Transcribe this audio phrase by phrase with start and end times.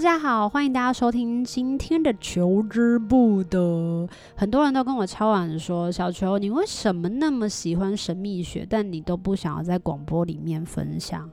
[0.00, 4.08] 大家好，欢迎大家收听今天的求之不得。
[4.34, 11.28] 很多人都跟我敲碗说：“小球，你为什么那么喜欢神秘学，但你都不想要在广播里面分享？”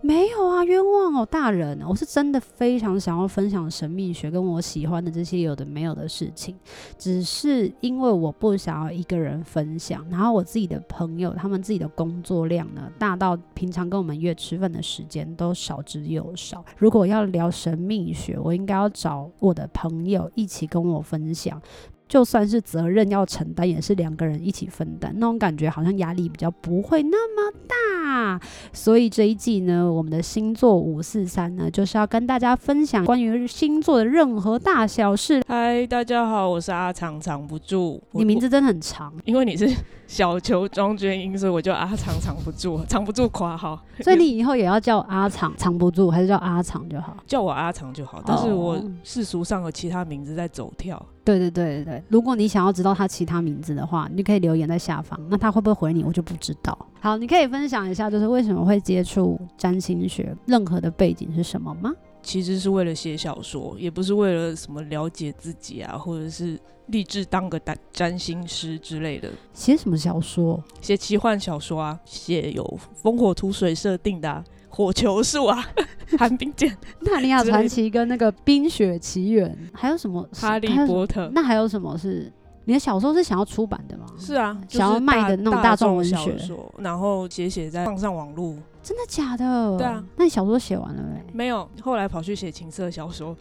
[0.00, 1.80] 没有啊，冤枉哦，大人！
[1.86, 6.56] 我是真的非常想要分享神秘学跟我喜欢的这些有的没有的事情，
[6.96, 16.64] 只是因为我不想要一个人分享，然后我自己的朋友他们自己的工作量呢，大到平常跟我们约吃饭的时间都少之又少。
[16.76, 21.60] 如果要聊神秘学，我应该要找我的朋友一起跟我分享。
[22.08, 28.40] 就算是责任要承担，也是两个人一起分担，那种感觉好像压力比较不会那么大。
[28.72, 35.42] 所以这一季呢，我们的星座五四三呢，就是要跟大家分享关于星座的任何大小事。
[35.46, 38.02] 嗨，大家好，我是阿长，藏不住。
[38.12, 39.70] 你名字真的很长，因为你是
[40.08, 43.78] 小球庄娟英，所以我就阿长藏不住，藏不住夸号。
[44.00, 47.14] 所以你以后也要叫阿长藏不住，还是叫阿长就好？
[47.26, 48.22] 叫我阿长就好。
[48.24, 51.00] 但是我世俗上有其他名字在走跳。
[51.22, 55.20] 对对对对，如果你想要知道他其他名字的话，你可以留言在下方。
[55.28, 56.76] 那他会不会回你，我就不知道。
[57.00, 61.92] 好，你可以分享一下，就是为什么会接触占星学，任何的背景是什么吗？
[62.22, 69.30] 其实是为了写小说，也不是为了什么了解自己啊，或者是立志当个占占星师之类的。
[69.52, 70.62] 写什么小说？
[70.80, 74.44] 写奇幻小说啊，写有烽火土水设定的啊。
[74.70, 75.66] 火球术啊，
[76.18, 80.28] 寒冰剑、纳尼亚传奇跟那个冰雪奇缘，还有什么？
[80.32, 81.28] 哈利波特？
[81.32, 82.30] 那还有什么是
[82.66, 84.04] 你的小说是想要出版的吗？
[84.18, 86.36] 是啊，想要卖的那种大众文学，
[86.76, 88.54] 然后写写再放上网络。
[88.82, 89.78] 真的假的？
[89.78, 91.24] 对啊，那你小说写完了没？
[91.32, 93.34] 没有，后来跑去写情色小说。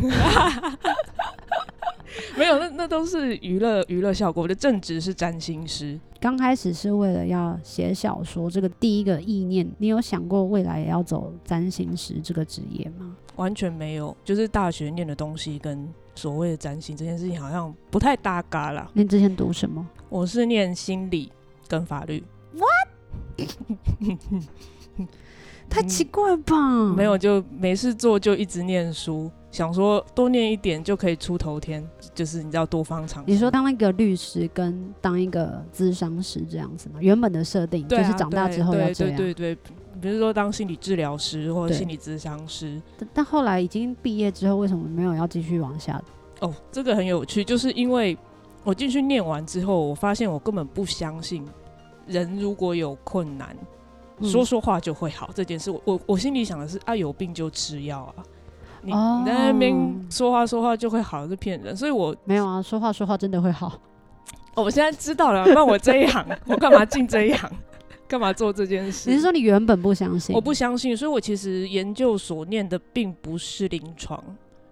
[2.36, 4.42] 没有，那那都是娱乐娱乐效果。
[4.42, 5.98] 我的正职是占星师。
[6.20, 13.16] 刚开始是为了要写小说，这个第一个意念，你有想过未来也要走占星师这个职业吗？
[13.36, 18.90] 完全没有，就是大学念的东西跟所谓的占星这件事情好像不太搭嘎啦。
[18.92, 19.86] 你之前读什么？
[20.08, 21.32] 我是念心理
[21.66, 22.22] 跟法律。
[22.54, 22.88] What？
[25.68, 26.54] 太奇怪吧？
[26.54, 29.30] 嗯，没有，就没事做，就一直念书。
[29.52, 33.30] 想说多念一点就可以出头天，就是你知道多方尝试。
[33.30, 36.94] 你说当一个律师跟当一个咨商师这样子吗？
[37.00, 39.16] 原本的设定就是长大之后要这样。
[39.16, 39.58] 对对对，
[40.00, 42.80] 比如说当心理治疗师或者心理咨商师。
[43.12, 46.02] 但后来已经毕业之后，为什么没有要继续往下？
[46.40, 48.16] 哦，这个很有趣，就是因为
[48.64, 51.46] 我进去念完之后，我发现我根本不相信
[52.06, 53.54] 人如果有困难，
[54.18, 55.70] 嗯、说说话就会好这件事。
[55.70, 58.24] 我我我心里想的是啊，有病就吃药啊。
[58.82, 63.72] 你你在那边说话说话就会好，是骗人，所以我没有啊，说话说话真的会好。
[64.54, 67.50] 哦，我现在知道了，那我这一行， 我干嘛进这一行？
[68.06, 69.08] 干嘛做这件事？
[69.08, 70.34] 你是说你原本不相信？
[70.36, 74.22] 我不相信，所以我其实研究所念的并不是临床，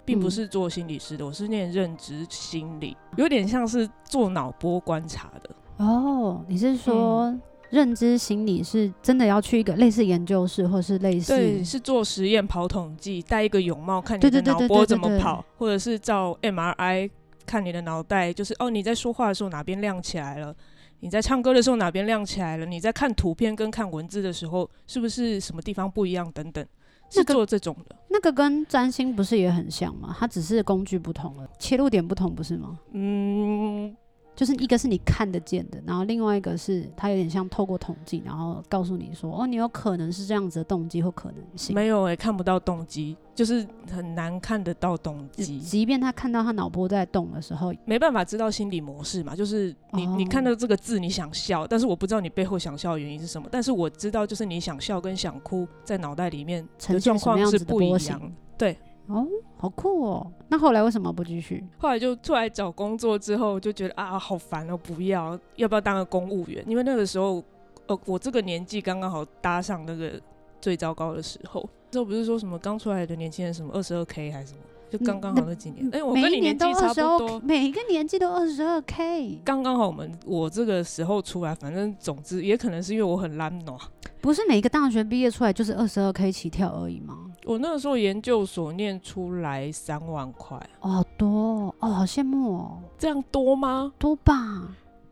[0.04, 5.50] 并不是做心理师的，我是念认知心理，有点像是做脑波观察的。
[5.78, 7.34] 哦，你是说？
[7.70, 17.08] 嗯认知心理是真的要去一个类似研究室，或是类似对，是做实验跑统计，戴一个泳帽看你的脑波怎么跑，或者是照 MRI
[17.46, 20.54] 看你的脑袋，就是哦你在说话的时候哪边亮起来了，
[20.98, 26.66] 你在唱歌的时候哪边亮起来了，你在看图片跟看文字的时候是不是什么地方不一样等等，
[27.08, 27.94] 是做这种的。
[28.08, 30.16] 那个跟占星不是也很像吗？
[30.18, 32.80] 它只是工具不同了，切入点不同，不是吗？
[32.92, 33.96] 嗯。
[34.40, 41.74] 就是一个是你看得见的，然后另外一个是它有点像透过统计，然后告诉你说，哦，你有可能是这样子的动机或可能性。
[41.74, 45.60] 没有诶、欸，看不到动机，就是很难看得到动机。
[45.60, 49.36] 即便他看到他脑波在动的时候，没办法知道心理模式嘛。
[49.36, 53.46] 就是你、哦、你看到这个字，你想笑，但是我不知道你背后想笑的原因是什么。
[53.52, 58.32] 但是我知道，就是你想笑跟想哭在脑袋里面的状况是不一样。
[58.56, 58.78] 对。
[59.10, 59.26] 哦，
[59.56, 60.30] 好酷哦！
[60.48, 61.64] 那后来为什么不继续？
[61.78, 66.64] 后来就出来找工作之后，就觉得啊，好烦哦，不要，要不要当个公务员？
[66.66, 67.42] 因为那个时候，
[67.86, 70.12] 呃，我这个年纪刚刚好搭上那个
[70.60, 71.68] 最糟糕的时候。
[71.90, 74.60] 这不是说什么刚出来的年轻人什么二十二 K 还是什么？
[74.90, 75.84] 就刚刚好那几年。
[75.88, 83.76] 哎、欸，我跟你年纪差不多，每一个年纪都二十二 K，刚刚好我们我这个时候出来，反正总之也可能是因为我很懒惰。
[84.20, 87.29] 不是每一个大学毕业出来就是二十二 K 起跳而已吗？
[87.44, 93.92] 我那个时候研究所念出来三万块，哦，好多哦，好羡慕哦，这样多吗？
[93.98, 94.34] 多吧。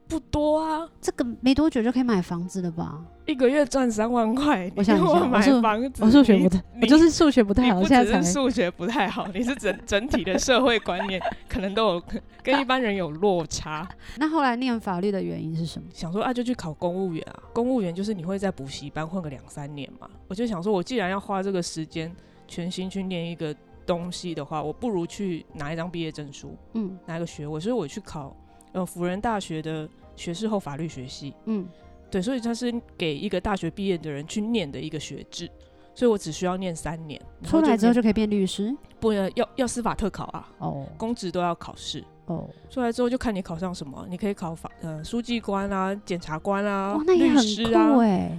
[0.06, 3.04] 不多啊，这个没多久就可以买房子了吧？
[3.28, 7.84] 一个月赚三万块，我想一下，买房子，我数学不太，我就是数学不太好。
[7.84, 12.02] 现在数学不太好，你是整整体的社会观念可能都有
[12.42, 13.86] 跟一般人有落差。
[14.16, 15.86] 那后来念法律的原因是什么？
[15.92, 17.42] 想说啊，就去考公务员啊。
[17.52, 20.08] 公务员就是你会在补习班混个两三年嘛。
[20.26, 22.10] 我就想说，我既然要花这个时间
[22.46, 23.54] 全心去念一个
[23.84, 27.60] 东西的话，我不如去拿一张毕业证书，嗯，拿一个学位。
[27.60, 28.34] 所以我去考
[28.72, 29.86] 呃辅仁大学的。
[30.18, 31.64] 学士后法律学系，嗯，
[32.10, 35.50] 对，所以它是给一个大学毕业的人去念的一个学制，
[35.94, 38.74] 所以我只需要念三年，出来之后就可以变律师？
[39.00, 48.38] 不要要要司法特考啊，哦，公职都要考试，哦，出来之后就看你考上什么，你可以考法呃书记官啊、检察官啊、哦、那也很律师啊，哎，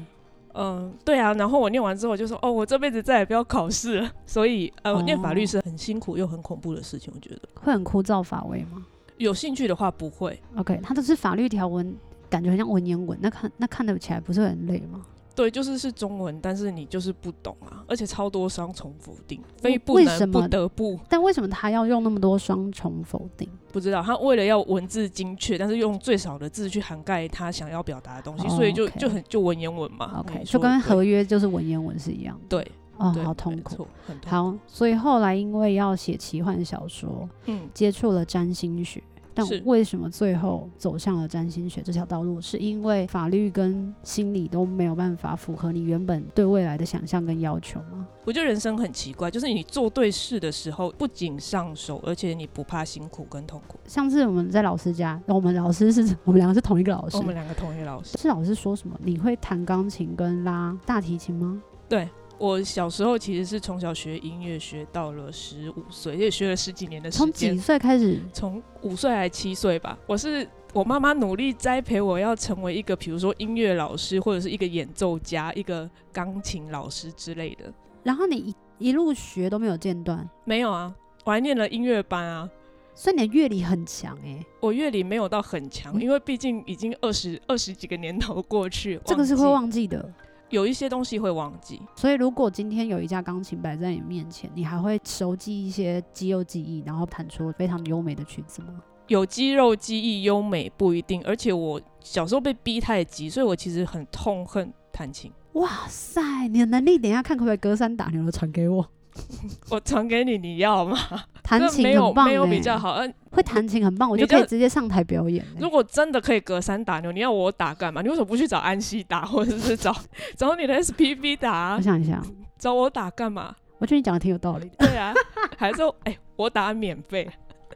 [0.53, 7.41] 嗯，对啊，然后我念完之后我就说，哦，我这辈子再也不要考试了， 所以呃，哦、念法律是很辛苦又很恐怖的事情，我觉得。
[7.61, 8.85] 会很枯燥乏味吗？
[9.17, 11.93] 有兴趣的话不会，OK，它都是法律条文，
[12.29, 15.01] 感觉很像文言文，那看那看得起来不是很累吗？
[15.35, 20.99] 对，就是是中文，但是你就是不懂啊，而且超多双重否定，非不能不得不。
[21.07, 23.47] 但为什么他要用那么多双重否定？
[23.71, 28.57] 不知道，他为了要文字精确，但是用最少的字去涵盖他想要表达的东西，oh.
[28.57, 30.19] 所以就就很就文言文嘛。
[30.19, 32.45] OK，就跟合约就是文言文是一样的。
[32.49, 34.29] 对，哦，好痛苦，很痛苦。
[34.29, 39.01] 好，所以后来因为要写奇幻小说，嗯，接触了占星学。
[39.47, 42.41] 但为什么最后走向了占星学这条道路？
[42.41, 48.07] 是因为法律跟心理都没有办法符合你原本对未来的想象跟要求吗？
[48.25, 53.79] 我觉得人生很奇怪，就是你做对事的时候不仅上手，而且你不怕辛苦跟痛苦。
[53.85, 58.17] 上次我们在老师家，我们老师是我们两个是同一个老师，我们两个同一个老师。
[58.17, 58.95] 是老师说什么？
[59.03, 61.61] 你会弹钢琴跟拉大提琴吗？
[61.87, 62.07] 对。
[62.39, 67.27] 我小时候其实是从小学音乐学到了十五岁，也学了十几年的时间。
[67.27, 68.19] 从几岁开始？
[68.31, 69.97] 从五岁还七岁吧。
[70.07, 77.71] 我是我妈妈努力栽培我要成为一个，比如说音乐老师或者是一个演奏家、一个钢琴老师之类的。
[78.03, 80.27] 然后你一一路学都没有间断？
[80.45, 80.95] 没有啊，
[81.25, 82.49] 我还念了音乐班啊。
[82.95, 84.45] 所以你的乐理很强哎、欸。
[84.61, 90.13] 我乐理没有到很强，嗯、因为毕竟已经二十二十几个年头过去，这个是会忘记的。
[90.49, 98.81] 有一些东西会忘记，所以如果今天有一架钢琴摆在你面前，你还会熟记一些肌肉记忆，然后弹出非常优美的曲子吗？
[99.07, 105.31] 有肌肉记忆优美不一定，而且我小时候被逼太急，所以我其实很痛恨弹琴。
[105.53, 108.87] 哇塞，你的能力，等一下看可不可以隔山打牛的传给我。
[109.69, 110.97] 我传给你，你要吗？
[111.43, 112.93] 弹琴很棒、欸，没有比较好。
[112.93, 115.59] 嗯、会弹琴很棒，我就可以直接上台表演、欸。
[115.59, 118.01] 如果真的可以隔山打牛，你要我打干嘛？
[118.01, 119.95] 你为什么不去找安西打，或者是找
[120.37, 121.75] 找你的 SPV 打、啊？
[121.77, 122.21] 我想一下，
[122.57, 123.55] 找我打干嘛？
[123.79, 124.87] 我觉得你讲的挺有道理的。
[124.87, 125.13] 对啊，
[125.57, 127.29] 还是哎、欸，我打免费。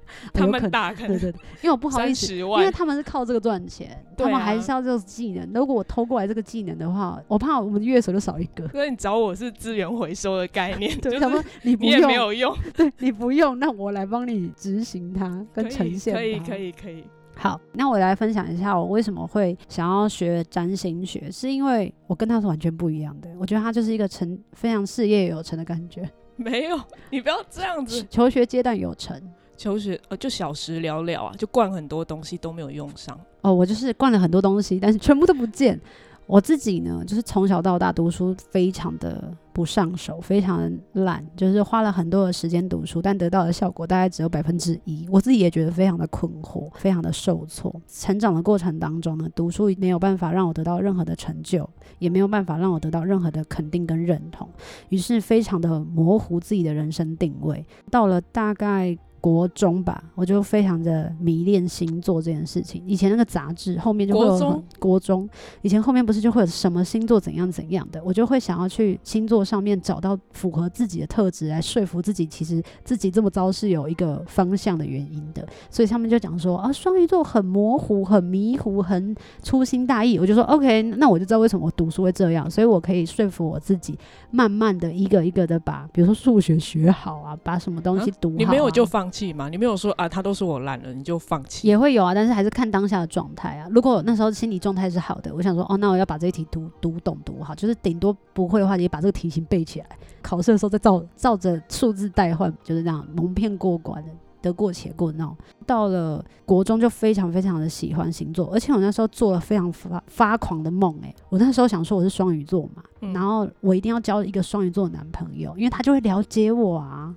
[0.33, 5.49] 他们打可能 对对对，因为我不好意思，因为他们是靠这个赚钱，啊、他们还是要这个技能。
[5.53, 8.67] 如果我偷过来这个技能的话，我怕我们乐手就少一个。
[8.69, 11.19] 所以你找我是资源回收的概 念，对，
[11.61, 16.13] 你不用，也没有用，对你不用，那我来帮你执行它跟呈现。
[16.13, 17.03] 可以，可以，可以。
[17.35, 23.29] 好，那我来分享一下我为什么会想要学占星学，是因为我跟他是完全不一样的。
[23.39, 26.07] 我觉得他就是一个成非常事业有成的感觉。
[26.35, 26.79] 没有，
[27.09, 28.05] 你不要这样子。
[28.07, 29.19] 求学阶段有成。
[29.63, 33.17] 求学呃，就小时了了啊，就灌很多东西都没有用上。
[33.39, 35.79] 哦，我就是灌了很多东西，但是全部都不见。
[36.25, 45.07] 我自己呢，就是从小到大读书非常的不上手，非常的懒，就是花了很多的时间读书，但得到的效果大概只有百分之一。
[45.09, 47.73] 我自己也觉得非常的困惑，非常的受挫。
[47.87, 54.49] 成长的过程当中呢，读书没有办法让我得到任何的成就，也没有办法让我得到任何的肯定跟认同，
[54.89, 57.65] 于是非常的模糊自己的人生定位。
[57.89, 58.97] 到了大概。
[59.23, 62.83] 国中吧，我就非常的迷恋星座这件事情。
[62.85, 65.29] 以前那个杂志后面就会有国中，国中，
[65.61, 75.47] 以前后面不是就会有什么星座怎样怎样的，我就会想要去星座上面找到符合自己的特质，来说服自己，其实自己这么糟是有一个方向的原因的。
[75.69, 80.19] 所以他们就讲说啊，双鱼座很模糊、很迷糊、很粗心大意。
[80.19, 83.97] 我就说 OK，那我就知道为什么我读书会这样，所以我可以说服我自己，
[84.31, 88.37] 慢慢的一个一个的把，比如说数学学好啊，把什么东西读好啊。
[88.37, 89.12] 你没有就放。
[89.13, 89.47] 弃吗？
[89.47, 91.67] 你没有说啊，他都说我懒了，你就放弃？
[91.67, 93.67] 也会有啊，但是还是看当下的状态啊。
[93.69, 99.85] 如果那时候心理状态是好的，我想说，哦，那我要把这一题读读懂读好，就是顶多不会的话，也把这个题型背起来，
[100.23, 104.09] 考试的时候再照照着数字代换，就是这样蒙骗过关的。
[104.43, 105.33] 得过且过那种，
[105.65, 117.15] 到了国中就非常非常的喜欢星座，而且我那时候做了非常发发狂的梦哎、欸，我那时候想说我是双鱼座嘛，嗯、然后我一定要交一个双鱼座的男朋友，因为他就会了解我啊，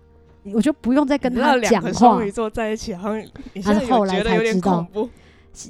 [0.55, 1.93] 我就不用再跟他讲话。
[1.93, 3.25] 双鱼座在一起，好像
[3.63, 4.87] 他是后来才知道。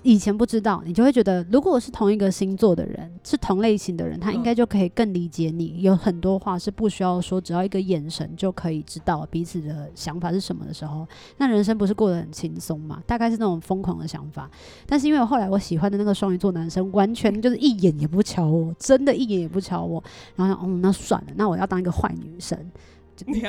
[0.02, 5.80] 以前不知道，你就会觉得，如果我是同一个星座的人，是同类型的人，他应该就可以更理解你。
[5.80, 11.06] 有很多话是不需要说，只要一个眼神就可以知道彼此的想法是什么的时候，
[11.36, 13.00] 那人生不是过得很轻松嘛？
[13.06, 14.50] 大概是那种疯狂的想法。
[14.86, 20.02] 但是因为后来我喜欢的那个双鱼座男生，完全就是一眼也不瞧我，真的一眼也不瞧我。
[20.34, 22.58] 然后想，嗯，那算了，那我要当一个坏女生，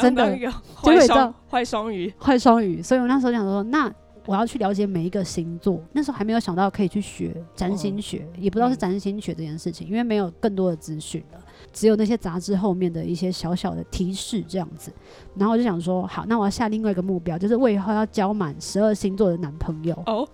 [0.01, 0.37] 真的
[0.75, 2.81] 坏双坏双鱼，坏双鱼。
[2.81, 3.93] 所以我那时候想说，那。
[4.25, 11.39] 我要去了解每一个星座，那时候还没有想到可以去学占星学，也不知道是占星学这件事情，因为没有更多的资讯了，
[11.71, 14.91] 只有那些杂志后面的一些小小的提示这样子。
[15.37, 20.27] 然后我就想说，好，那我要下另外一个目标，就是我以后要交满十二星座的男朋友哦。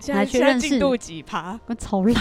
[0.00, 1.56] 现在现在进度几趴？
[1.66, 2.16] 我超懒。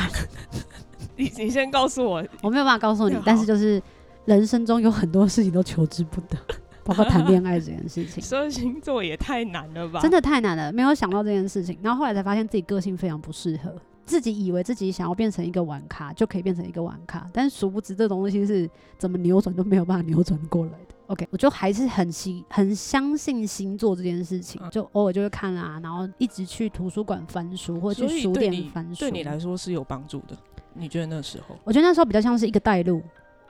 [1.16, 3.82] 你你先告诉我，我没有办法告诉你， 但是就是
[4.28, 6.38] 人生中有很多事情都求之不得。
[6.88, 10.00] 包括谈恋爱这件事情，十二星座也太难了吧？
[10.00, 11.78] 真的太难了，没有想到这件事情。
[11.82, 20.96] 然后后来才发现自己个性非常不适合，自己以为自己想要变成一个玩咖就可以变成一个玩咖，但殊不知这东西是怎么扭转都没有办法扭转过来的。
[21.08, 30.38] OK，我就还是很信很相信星座这件事情，就偶尔就会看啊，然后一直去图书馆翻书或者去书店翻书，对你来说是有帮助的。
[30.74, 31.58] 你觉得那时候？
[31.66, 33.02] 我觉得那时候比较像是一个带路。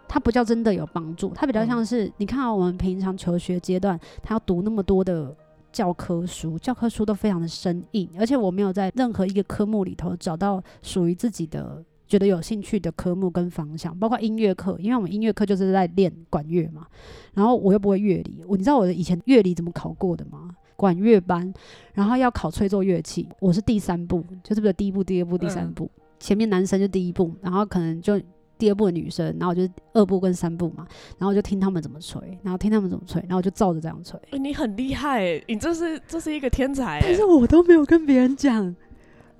[0.08, 5.36] 它不叫真的有帮助，它比较像是你看到我们平常求学阶段，他要读那么多的
[5.72, 16.88] 教科书，教科书都非常的生硬，而且我没有在任何一个科目里头找到属于自己的觉得有兴趣的科目跟方向，包括音乐课，因为我们音乐课就是在练管乐嘛，
[17.34, 20.50] 然后我又不会乐理，我你知道我的以前乐理怎么考过的吗？
[20.78, 21.54] 管乐班，
[21.94, 28.20] 然后要考吹奏乐器，我是第三步，就是不是第一步、第二步、第三步，前面男生就第一步，然后可能就。
[28.58, 30.86] 第二部的女生，然后我就二部跟三部嘛，
[31.18, 34.20] 然后我就听他们怎么吹，然后听他们怎么吹，然后我就照着这样吹。
[34.32, 37.02] 欸，你很厉害欸，你这是这是一个天才欸。
[37.02, 38.76] 但是我都没有跟别人讲。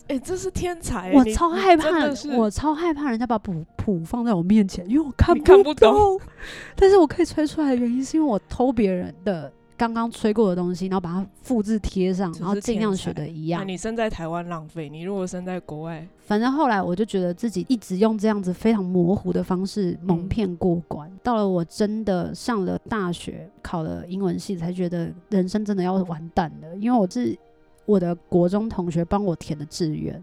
[0.08, 1.14] 哎，这是天才欸！
[1.18, 1.90] 我超害怕，
[2.38, 5.44] 我超害怕人家把谱谱放在我面前，因为我看不。
[5.44, 6.18] 看不懂。
[6.78, 9.52] 但是我可以吹出来的原因，是因为我偷别人的。
[9.78, 13.66] 刚刚吹过的东西，然后把它复制贴上，然后尽量学的一样。
[13.68, 21.08] 你生在台湾浪费，你如果生在国外，反正后来我就觉得自己一直用这样子非常模糊的方式蒙骗过关。
[21.08, 26.76] 嗯、到了我真的上了大学，考了英文系，才觉得人生真的要完蛋了。
[26.78, 27.38] 因为我是
[27.86, 30.20] 我的国中同学帮我填的志愿，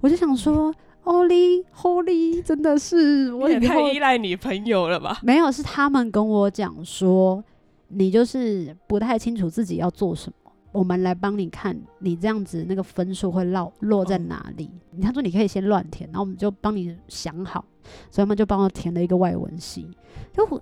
[0.00, 0.72] 我就想说
[1.02, 5.18] ，Holy Holy，真的是我也太依赖你朋友了吧？
[5.22, 7.42] 没有，是他们跟我讲说。
[7.88, 14.70] 你就是不太清楚自己要做什么，我们来帮你看，你这样子那个分数会落落在哪里？
[15.00, 17.64] 他说你可以先乱填，然后我们就帮你想好，
[18.10, 19.88] 所以他们就帮我填了一个外文系。
[20.32, 20.60] 就我，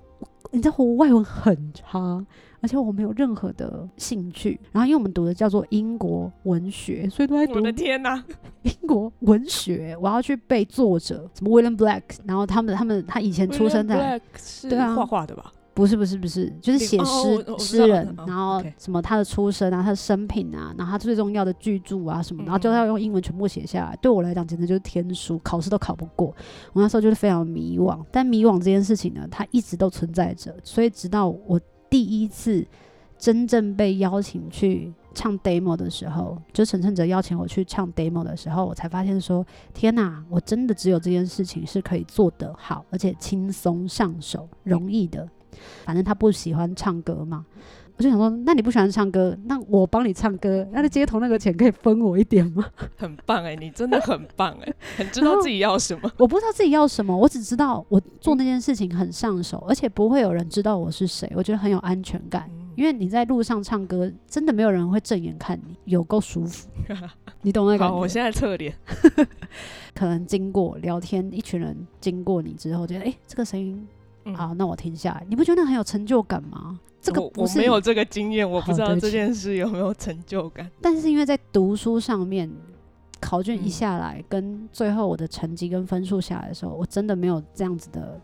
[0.51, 2.25] 你知道我外文很差，
[2.61, 4.61] 而且我没有任何的兴趣。
[4.71, 7.55] 然后因为我们读的叫做英国文学，所以都在读。
[7.55, 8.23] 我的天哪，
[8.63, 14.21] 英国文学，我要去背作者什么 William Black，然后他们他们他以前出生在
[14.69, 15.51] 对啊画画的吧。
[15.75, 23.97] 不是不是不是，就是写诗诗人，然后什么他的出身啊，他的生平啊，然后他最重要的巨著啊什么，然后就要用英文全部写下来。
[24.03, 26.27] 对我来讲，简直就是天书，考试都考不过。
[26.75, 30.55] 我那时候就是非常迷惘，但迷惘这件事情呢，它一直都存在着。
[30.63, 32.67] 所以直到我第一次
[33.17, 45.27] 真正被邀请去唱 demo 的时候，就陈胜哲邀请我去唱 demo 的时候，我才发现说，天哪，我真的只有这件事情是可以做得好，而且轻松上手，容易的。
[45.85, 47.45] 反正他不喜欢唱歌嘛，
[47.97, 52.65] 我就想说，那你不喜欢唱歌，那我帮你唱歌，那街头那个钱可以分我一点吗？
[52.97, 56.11] 很棒哎、欸，你真的很棒哎、欸， 很知道自己要什么。
[56.17, 62.49] 我不知道自己要什么，我只知道我做那件事情很上手，而且不会有人知道我是谁，我觉得很有安全感。
[62.51, 66.69] 嗯、因为你在路上唱歌，真的没有人会正眼看你，有够舒服。
[67.43, 67.85] 你懂那个？
[67.87, 68.75] 好，我现在侧脸，
[69.95, 73.87] 可能经过聊天，一群人经过你之后，觉得哎，这个声音。
[74.25, 75.27] 嗯、好，那我停下来。
[75.29, 76.79] 你不觉得很有成就感吗？
[77.01, 80.71] 这个我，我没有这个经验，我不知道这件事有没有成就感。
[80.81, 82.51] 但是因为在读书上面，
[83.21, 88.21] 考卷一下来，跟最后我的成绩跟分数下来的时候，我真的没有这样子的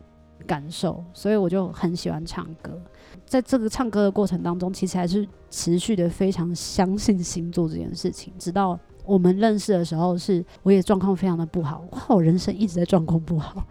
[0.47, 2.81] 感受，所以我就很喜欢唱歌。
[3.26, 8.33] 在这个唱歌的过程当中，其实还是持续的非常相信星座这件事情。
[8.38, 13.67] 直到我们认识的时候，是我也状况非常的不好，哇，我人生一直在状况不好。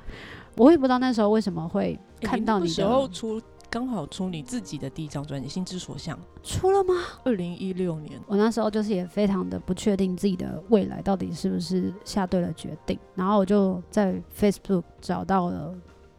[0.58, 6.94] 我也不知道那时候为什么会看到你的、欸、你时候出刚好出你自己的第一张专辑《心之所向》出了吗？
[7.24, 15.76] 二零一六年，我那时候就是也非常的不确定自己的未来到底是不是下对了决定，然后我就在 Facebook 找到了。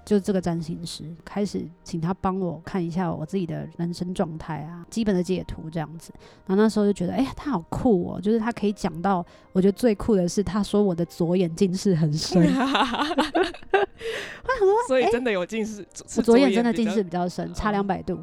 [0.09, 6.11] 就这个占星师开始请他帮我看一下我自己的人生状态啊，基本的解图这样子。
[6.47, 8.19] 然后那时候就觉得，哎呀，他好酷哦！
[8.19, 9.23] 就是他可以讲到，
[9.53, 12.41] 我觉得最酷的是他说我的左眼近视很深。
[12.41, 12.57] 我想
[14.65, 15.87] 说，所以真的有近视，
[16.17, 18.19] 我左眼真的近视比较深，差两百度，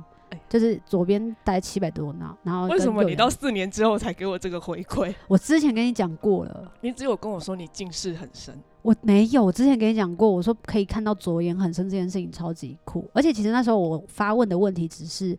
[0.50, 2.36] 就是左边大概七百多呢。
[2.42, 5.14] 然后为什么你到四年之后才给我这个回馈？
[5.28, 8.60] 我之前跟你讲过了，你只有跟我说你近视很深。
[8.86, 15.36] 我没有，我之前跟你讲过，我说可以看到左眼很深这件事情超级酷，而且其实那时候我发问的问题只是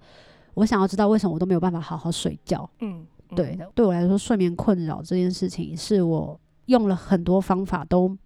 [0.54, 2.68] 我想要知道为什么我都没有办法好好睡觉。
[2.80, 8.16] 嗯，嗯对，对我来说睡眠困扰这件事情是我用了很多方法都。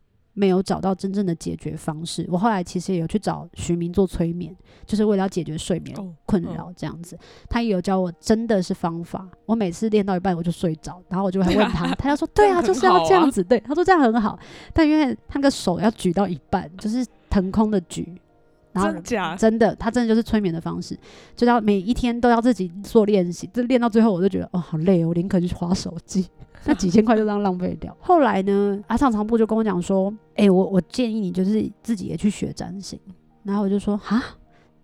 [0.40, 2.26] 没有找到真正的解决方式。
[2.30, 4.56] 我后来其实也有去找徐明做催眠，
[4.86, 5.94] 就是为了要解决睡眠
[6.24, 7.18] 困扰这样子。
[7.50, 9.28] 他也有教我真的是方法。
[9.44, 14.38] 我每次练到一半我就睡着，然后我就会问他， 他就说：“对啊，就是要这样子。”对，他说这样很好。
[14.72, 18.18] 但因为他那个手要举到一半，就是腾空的举，
[18.72, 18.92] 然后
[19.36, 20.96] 真的，他真的就是催眠的方式，
[21.34, 23.48] 就要每一天都要自己做练习。
[23.52, 26.26] 这练到最后，我就觉得哦，好累哦，我宁可去划手机。
[26.66, 27.96] 那几千块就这样浪费掉。
[28.00, 33.00] 后来呢，阿上长部就跟我讲说：“哎、欸，我我建议你就是自己也去学占星。”
[33.42, 34.22] 然后我就说：“哈，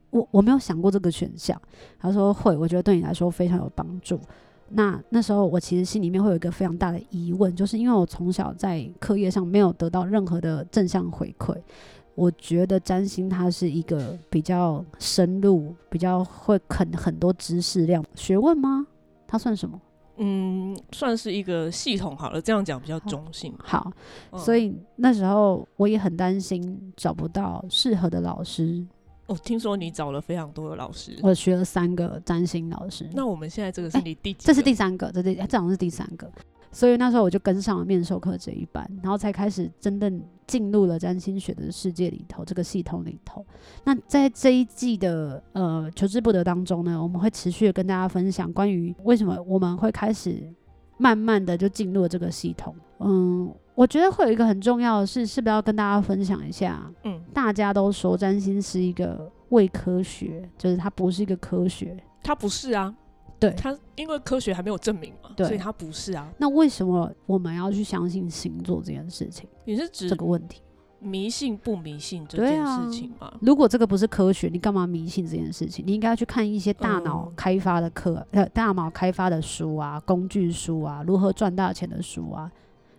[0.09, 1.61] 我我没有想过这个选项。”
[2.01, 4.19] 他说：“会，我觉得对你来说非常有帮助。”
[4.71, 11.55] 那那时候我其实心里面会有一个非常大的疑问，就是因为我从小在课业上没有得到任何的正向回馈，
[12.17, 18.85] 我觉得占星它是一个比较深入、比较会啃很多知识量学问吗？
[19.29, 19.81] 它算什么？
[20.17, 23.53] 嗯，算是一个系统好了，这样讲比较中性。
[23.59, 23.93] 好，
[24.33, 28.83] 嗯、所以那时候我也很担心找不到适合的老师。
[29.27, 33.07] 我、哦、听说你找了非常多的老师，我学了三个占星老师。
[33.13, 34.33] 那我们现在这个是你第？
[34.35, 36.31] 这是第三个，这这这好像是第三个。
[36.77, 43.43] 所以那时候我就跟上了面授课这一班，然后才开始真正进入了占星学的世界里头，这个系统里头。
[43.85, 50.53] 那在这一季的呃求之不得当中呢，我们会持续的跟大家分享关于为什么我们会开始
[50.99, 52.77] 慢慢的就进入了这个系统。
[52.99, 56.93] 嗯，我觉得会有一个很重要的事，是不是要跟大家分享一下？
[57.05, 62.95] 嗯，大家都说占星是一个伪科学，就是它不是一个科学，它不是啊。
[63.39, 66.29] 对，它因为科学还没有证明嘛，对，所以它不是啊。
[66.39, 69.49] 那为什么我们要去相信星座这件事情？
[69.65, 70.63] 你是指这个问题
[70.99, 73.33] 迷信不迷信这件事情吗？
[73.41, 75.87] 如果这个不是科学，你干嘛迷信这件事情？
[75.87, 82.51] 你应该要去看一些大脑开发的课，呃，大脑开发的书啊，工具书啊，如何赚大钱的书啊。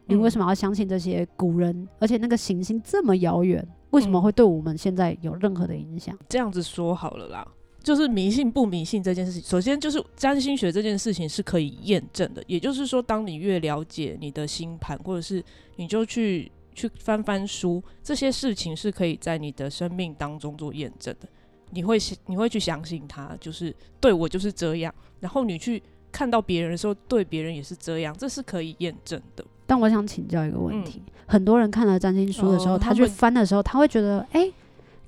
[0.06, 1.86] 你为什么要相信这些古人？
[2.00, 6.18] 而且那个行星这么遥远，为什么会对我们现在有任何的影响？
[6.30, 7.46] 这样子说好了啦。
[7.88, 12.44] 就是迷信不迷信这件事情，首先就是占星学这件事情是可以验证的。
[12.46, 15.42] 也就是说，当你越了解你的星盘，或者是
[15.78, 21.30] 你就去去翻翻书，这些事情是可以在你的生命当中做验证的。
[21.70, 24.94] 你会你会去相信它，就是对我就是这样。
[25.22, 29.46] 然后你去看到别人的时候，对别人也是这样，这是可以验证的。
[29.66, 34.54] 但我想请教一个问题：嗯、很多人看了占星书的时候，呃、他去翻的时候，他会觉得，哎、欸。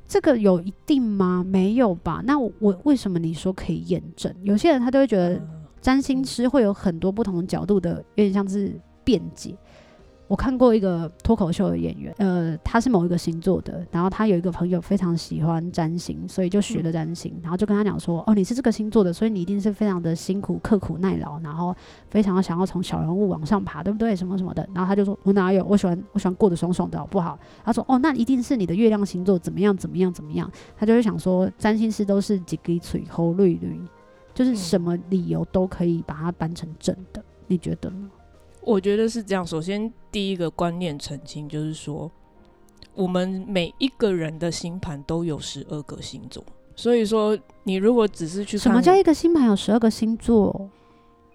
[0.10, 1.46] 这个有一定吗？
[1.48, 2.24] 没有吧？
[2.26, 4.34] 那我，我为什么你说可以验证？
[4.42, 5.40] 有些人他都会觉得
[5.80, 9.56] 占星师会有很多不同角度的，有点像是辩解。
[10.30, 21.76] 我看过一个脱口秀的演员，呃，他是某一个星座的，然后他有一个朋友非常喜欢占星，所以就学了占星，然后就跟他讲说，哦，你是这个星座的，所以你一定是非常的辛苦、刻苦耐劳，然后
[22.12, 24.16] 非常想要从小人物往上爬，对不对？
[24.16, 24.70] 什么什么的。
[24.72, 25.66] 然后他就说，我哪有？
[25.66, 27.40] 我喜欢我喜欢过得爽爽的，好不好？
[27.66, 30.48] 他说，哦，那一定是你的月亮星座怎么样怎么样怎么样。
[30.78, 33.82] 他就会想说，占星师都是几滴嘴猴绿绿，
[34.36, 38.12] 就是什么理由都可以把它搬成正的，你觉得呢？
[38.70, 39.44] 我觉得是这样。
[39.44, 42.10] 首先，第一个观念澄清，就是说，
[42.94, 46.44] 我们每一个人的星盘都有十二个星座。
[46.76, 50.70] 所以说，你如果只是去看，什么叫一个星盘有十二个星座？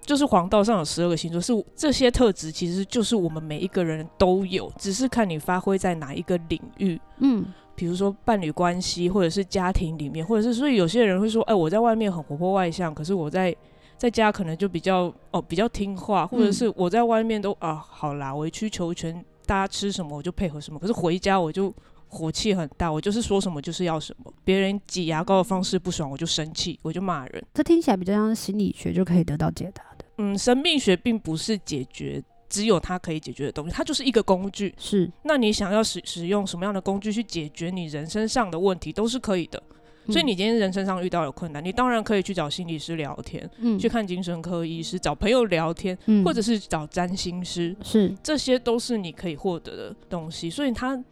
[0.02, 7.00] 就是黄道上有十二个星座，是这些特质，其实就是我们每一个人都有，只是看你发挥在哪一个领域。
[7.18, 7.44] 嗯，
[7.74, 13.52] 比如说伴侣关系，或者是家庭里面，或者是所以有些人会说，哎，我在外面很活泼外向，可是我在。
[13.96, 20.78] 在家可能就比较哦，比较听话，或者是我在外面都啊好啦，委曲求全，大家吃什么我就配合什么。
[20.78, 21.72] 可是回家我就
[22.08, 24.32] 火气很大，我就是说什么就是要什么。
[24.44, 27.44] 别人挤牙膏的方式不爽，我就生气，我就骂人。
[27.54, 30.04] 这听起来比较像心理学就可以得到解答的。
[30.18, 34.72] 嗯，生命学并不是解决只有它可以解决的东西，它就是一个工具。
[34.78, 39.60] 是，那你想要使使用什么样的工具去解决你人身上的问题，都是可以的。
[40.08, 50.50] 所以你今天人生上遇到了困难，嗯、你当然可以去找心理师聊天，嗯、去看精神科医师，找朋友聊天，嗯、或者是找占星师，是，这些都是你可以获得的东西。
[50.50, 51.02] 所以他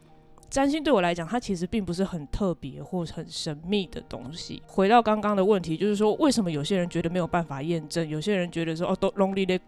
[0.49, 4.61] 占星对我来讲，它其实并不是很特别或很神秘的东西。
[4.67, 9.59] 回到刚刚的问题，就是说为什么有些人觉得没有办法验证，有些人觉得说哦都 lonely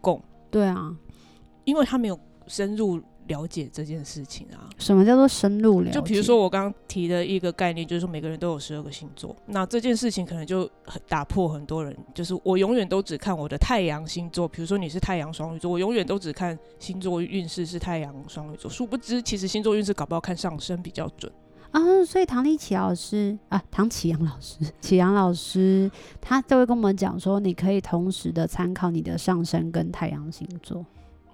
[0.50, 0.96] 对啊，
[1.64, 3.00] 因为他没有深入。
[3.28, 4.68] 了解这件事情啊？
[4.78, 5.92] 什么叫做深入了解？
[5.92, 9.34] 就比如说我刚刚提的一个概念，就是说每个人都有十二个星座。
[9.46, 14.46] 那这件事情可能就很打破很多人，就是我永远都只看我的太阳星座。
[14.48, 18.70] 比如说你是太阳双鱼座，我永远都只看星座运势是太阳双鱼座。
[18.70, 21.32] 殊不知，其实星座运势搞不好看上升比较准
[21.70, 21.80] 啊。
[22.04, 30.84] 所以唐立奇老师啊，唐启阳老师，启阳老师，他都会跟我们讲说，你可以同时的参考你的上升跟太阳星座。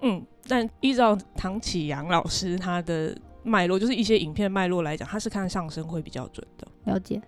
[0.03, 6.67] 嗯，但依照唐启阳老师他的脉络，就是一些影片脉络来讲，他是看上升会比较准的。
[6.83, 7.21] 了解，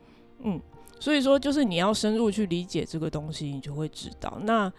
[0.44, 0.62] 嗯，
[1.00, 4.38] 所以说就是你要深入去理解这个东西，你就会知道。
[4.44, 4.72] 那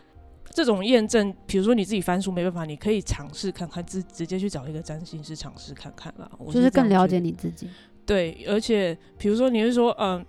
[0.50, 6.30] 这种验证，比如说你自己翻书没办法，你可以尝试看看，直直接去找一个占星师尝试看看啦。
[6.52, 7.68] 就是更了解你自己。
[8.04, 10.26] 对，而且比如说你是说，嗯、呃。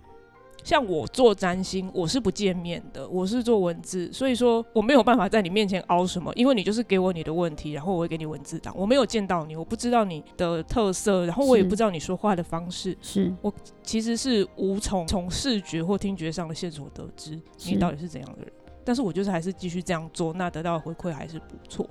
[0.68, 13.50] 像我做占星，我是不见面的，我是做文字，所以说我没有办法在你面前凹什么，因为你就是给我你的问题，然后我会给你文字档，我没有见到你，我不知道你的特色，然后我也不知道你说话的方式，是我
[13.82, 18.52] 其实是无从从视觉或听觉上的线索得知你到底是怎样的人，
[18.84, 21.88] 但是我就是还是继续这样做，那得到的回馈还是不错，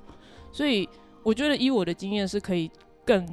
[0.52, 0.88] 所以
[1.24, 2.70] 我觉得以我的经验是可以
[3.04, 3.26] 更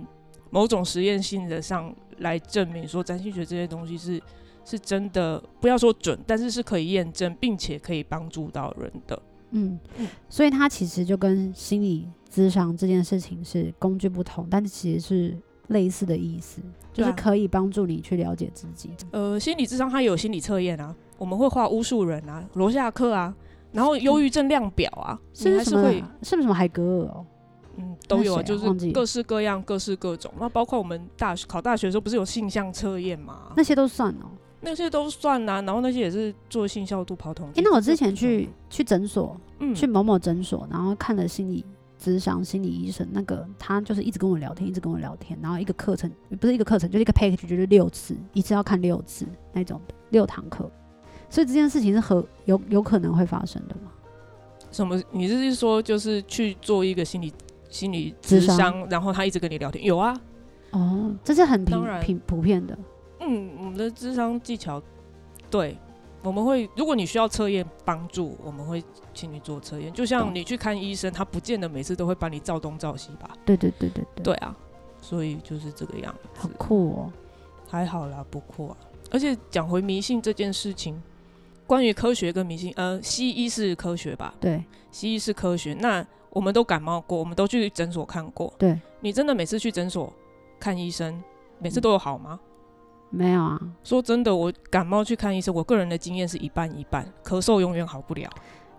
[0.50, 4.20] 某种实验性的上来证明说占星学这些东西是。
[4.66, 9.22] 是真的，不要说准，但是是可以验证，并且可以帮助到人的。
[9.52, 9.80] 嗯，
[10.28, 18.90] 所以它其实就跟心理咨商这件事情是工具不同，但是其实是类似的意思，就是可以帮助你去了解自己。
[19.12, 23.34] 呃，心理智商它有心理测验啊，我们会画巫术人啊、罗夏克啊，
[23.72, 27.26] 然后忧郁症量表啊，是不是会是不是什么海格尔哦？
[27.78, 30.34] 嗯，都有啊，就是各式各样、各式各种。
[30.40, 33.54] 那包括我们大学考大学的时候，不是有性向测验吗？
[33.56, 34.32] 那些都算哦。
[34.66, 37.62] 那些都算呐、啊，然后那些也是做性效度跑统计。
[37.62, 41.64] 哎、欸，那我之前去去诊所，嗯，去某某诊所，然后看了心理
[42.02, 50.70] 咨商心理医生，那个他就是一直跟我聊天，一直跟我聊天，然后一个课程不是一个课程，就是一个 package，就是六次，一次要看六次那种的六堂课。
[51.30, 53.92] 所以这件事情是和有有可能会发生的吗？
[54.72, 55.02] 什么？
[55.12, 57.32] 你是说就是去做一个心理
[57.70, 59.84] 心理咨商然后他一直跟你聊天？
[59.86, 60.16] 有啊，
[60.72, 62.78] 哦，这是很平平普遍的。
[63.28, 64.82] 嗯，我们的智商技巧，
[65.50, 65.78] 对，
[66.22, 68.84] 我们会，如果你需要测验帮助，我们会
[69.14, 69.92] 请你做测验。
[69.94, 73.30] 就像你去看医生，他不见得每次都会帮你照东照西吧？
[73.46, 74.56] 对对对对对，对啊，
[75.02, 76.30] 所以就是这个样子。
[76.42, 77.14] 好酷哦，
[77.68, 78.78] 还好啦，不酷啊。
[79.12, 81.02] 而且讲回迷信这件事情，
[81.68, 84.34] 关于科学跟迷信，呃，西医是科学吧？
[84.40, 85.74] 对，西医是科学。
[85.76, 88.54] 那我们都感冒过，我们都去诊所看过。
[88.58, 90.12] 对，你真的每次去诊所
[90.60, 91.24] 看医生，
[91.60, 92.40] 每次都有好吗？
[92.42, 92.50] 嗯
[93.16, 98.30] 没有啊，说真的，我感冒去看医生，我个人的经验是一半一半，咳嗽永远好不了。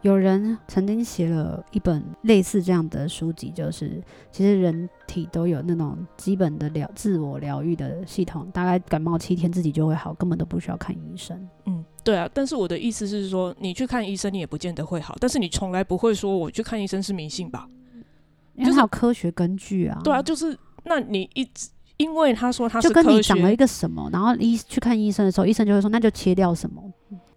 [0.03, 11.49] 有人曾经写了一本类似这样的书籍，就是其实人体都有那种基本的疗自我疗愈的系统，大概感冒七天自己就会好，根本都不需要看医生。
[11.65, 17.67] 嗯，对啊，但是我的意思是说，你去看医生，你也不见得会好，但是你从来不会说我去看医生是迷信吧？
[18.55, 19.95] 因为它有科学根据啊。
[19.95, 21.71] 就是，对啊，就是那你一直。
[21.97, 26.83] 因为他说他是就跟你长了一个什么，然后医去看医生的时候，医生就会说那就切掉什么。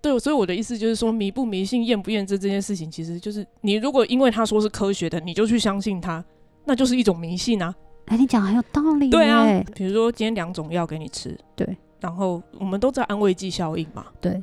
[0.02, 6.24] 对，所以我的意思就是说，迷不迷信、验不验证这件事情，其实就是你如果因为他说是科学的，你就去相信他，
[6.66, 7.74] 那就是一种迷信啊。
[8.06, 9.10] 哎，你讲很有道理。
[9.10, 9.46] 对啊，
[9.76, 14.42] 比如说今天两种药给你吃，对，然后我们都知道安慰剂效应嘛，对，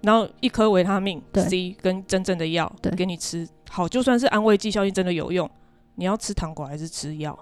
[0.00, 5.48] 然后一颗维他命 C 跟真正的药给你吃，好，就算是安慰剂效应真的有用，
[5.96, 7.38] 你要吃糖果还是吃药？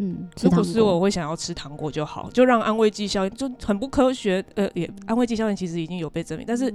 [0.00, 4.44] 嗯，如果是我，我会想要吃糖果就好，就让安慰剂效应就很不科学。
[4.54, 6.72] 呃，也安慰剂效应其实已经有被证明，但是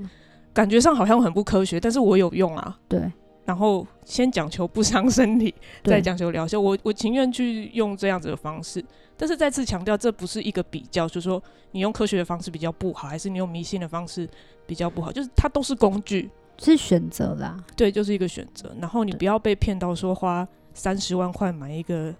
[0.53, 1.79] 感觉上好像很不科学。
[1.79, 2.77] 但是我有用啊。
[2.87, 3.11] 对。
[3.45, 6.59] 然后先讲求不伤身体，再讲求疗效。
[6.59, 8.83] 我我情愿去用这样子的方式。
[9.17, 14.27] 但是再次强调，这不是一个比较，就是说你用科学的方式比较不好，还是你用迷信的方式
[14.65, 15.11] 比较不好？
[15.11, 17.57] 就是它都是工具，是选择啦。
[17.75, 18.73] 对，就是一个选择。
[18.79, 22.13] 然后你不要被骗到说花三十万块买一个。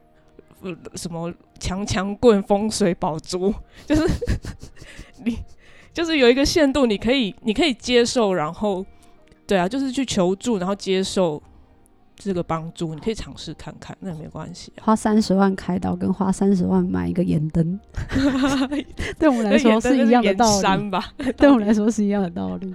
[0.96, 3.54] 什么强强棍、风水宝珠，
[3.86, 4.04] 就是
[5.26, 5.38] 你
[5.94, 8.86] 就是有一个限度，你可以你可以接受，然后
[9.46, 11.42] 对啊，就是去求助，然后接受。
[12.16, 14.86] 这个帮助你可以尝试看看，那也没关系、啊。
[14.86, 17.78] 花三十万开刀跟花三十万买一个盐灯，
[19.18, 21.12] 对我们来说是一样的道理吧？
[21.36, 22.74] 对我们来说是一样的道理。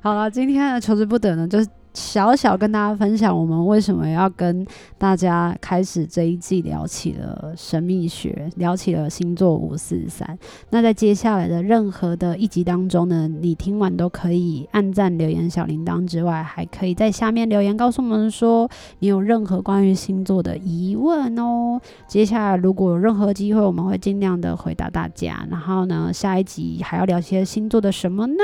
[0.00, 1.68] 好了，今天的求之不得呢，就是。
[1.94, 10.38] 小小跟大家分享，我们为什么要跟大家开始这一季聊起了神秘学，聊起了星座五四三。
[10.70, 18.68] 那在接下来的任何的一集当中呢，你听完都可以按赞、留言、小铃铛之外，还可以在下面留言告诉我们说
[19.00, 21.80] 你有任何关于星座的疑问哦。
[22.06, 25.46] 接下来如果有任何机会，我们会尽量的回答大家。
[25.50, 28.42] 然后呢，下一集还要聊些星座的什么呢？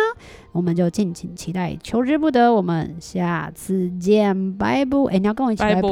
[0.52, 2.52] 我们就敬请期待，求之不得。
[2.52, 4.98] 我们下次见，拜拜。
[5.10, 5.82] 哎，你要跟我一起拜拜，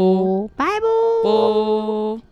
[0.56, 2.22] 拜拜。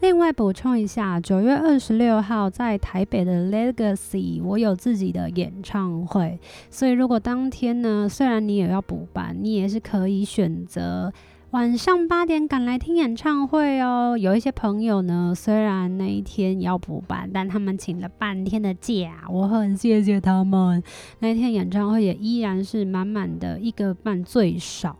[0.00, 6.38] 另外补充一下，九月二十六号在台北的 Legacy，我有自己的演唱会，
[6.70, 11.12] 所以如果当天呢，虽然你也要补班，你也是可以选择。
[11.56, 14.14] 晚上八点赶来听演唱会哦！
[14.20, 20.82] 有一些朋友呢，虽然那一天要补班，但他们请了半天的假，我很谢谢他们。
[21.20, 24.98] 那一天演唱会也依然是满满的，一个半最少，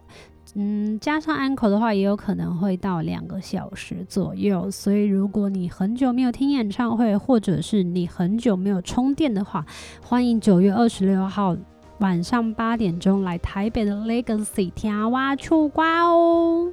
[0.54, 4.70] 嗯，加上安可的话，也有可能会到两个小时左右。
[4.70, 9.66] 所以如果你很久没有听演唱会，或者是你很久没有充电的话，
[10.00, 11.54] 欢迎九月二十六号。
[11.98, 16.72] 晚上八点钟来台北的 Legacy 听我唱歌哦。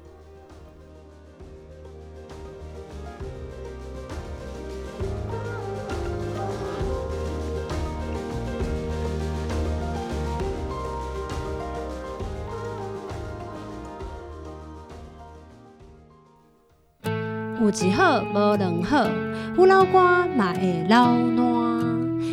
[17.61, 19.07] 有一好无两好，
[19.55, 21.72] 有老瓜嘛会老烂。